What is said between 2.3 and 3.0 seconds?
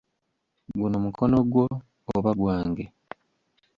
gwange?